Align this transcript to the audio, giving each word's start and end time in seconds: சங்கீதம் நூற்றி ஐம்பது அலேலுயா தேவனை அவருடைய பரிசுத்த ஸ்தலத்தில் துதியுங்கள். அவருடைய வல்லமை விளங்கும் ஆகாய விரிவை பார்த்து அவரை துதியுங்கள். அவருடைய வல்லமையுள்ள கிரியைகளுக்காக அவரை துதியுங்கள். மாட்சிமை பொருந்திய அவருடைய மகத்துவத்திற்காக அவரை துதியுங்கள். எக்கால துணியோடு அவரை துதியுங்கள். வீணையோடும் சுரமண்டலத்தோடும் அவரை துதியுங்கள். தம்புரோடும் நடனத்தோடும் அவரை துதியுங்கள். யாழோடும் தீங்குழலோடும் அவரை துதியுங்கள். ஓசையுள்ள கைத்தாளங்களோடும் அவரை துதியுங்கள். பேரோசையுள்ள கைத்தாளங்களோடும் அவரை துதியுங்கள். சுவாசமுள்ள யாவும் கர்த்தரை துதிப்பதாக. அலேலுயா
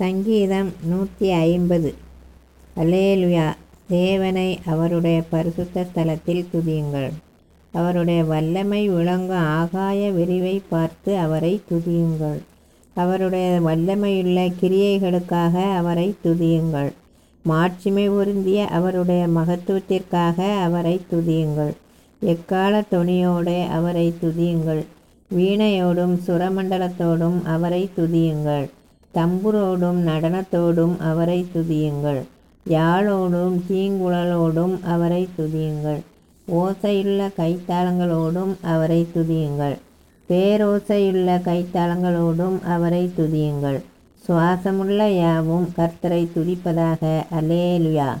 சங்கீதம் 0.00 0.72
நூற்றி 0.84 1.30
ஐம்பது 1.30 1.94
அலேலுயா 2.76 3.46
தேவனை 3.86 4.58
அவருடைய 4.66 5.22
பரிசுத்த 5.30 5.84
ஸ்தலத்தில் 5.88 6.44
துதியுங்கள். 6.52 7.10
அவருடைய 7.72 8.24
வல்லமை 8.24 8.88
விளங்கும் 8.88 9.44
ஆகாய 9.58 10.10
விரிவை 10.10 10.62
பார்த்து 10.68 11.16
அவரை 11.16 11.60
துதியுங்கள். 11.70 12.38
அவருடைய 12.94 13.60
வல்லமையுள்ள 13.60 14.38
கிரியைகளுக்காக 14.62 15.74
அவரை 15.74 16.14
துதியுங்கள். 16.24 16.90
மாட்சிமை 17.42 18.08
பொருந்திய 18.08 18.66
அவருடைய 18.66 19.26
மகத்துவத்திற்காக 19.36 20.40
அவரை 20.62 21.00
துதியுங்கள். 21.12 21.72
எக்கால 22.20 22.84
துணியோடு 22.90 23.68
அவரை 23.68 24.14
துதியுங்கள். 24.22 24.84
வீணையோடும் 25.36 26.18
சுரமண்டலத்தோடும் 26.26 27.40
அவரை 27.44 27.90
துதியுங்கள். 27.96 28.68
தம்புரோடும் 29.14 29.98
நடனத்தோடும் 30.06 30.98
அவரை 30.98 31.46
துதியுங்கள். 31.54 32.22
யாழோடும் 32.70 33.60
தீங்குழலோடும் 33.70 34.84
அவரை 34.84 35.28
துதியுங்கள். 35.38 36.00
ஓசையுள்ள 36.52 37.30
கைத்தாளங்களோடும் 37.38 38.54
அவரை 38.62 39.06
துதியுங்கள். 39.14 39.76
பேரோசையுள்ள 40.28 41.38
கைத்தாளங்களோடும் 41.38 42.62
அவரை 42.62 43.10
துதியுங்கள். 43.18 43.80
சுவாசமுள்ள 44.28 45.08
யாவும் 45.08 45.72
கர்த்தரை 45.76 46.28
துதிப்பதாக. 46.36 47.22
அலேலுயா 47.40 48.16